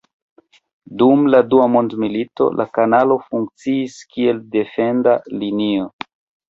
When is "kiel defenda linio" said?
4.17-5.91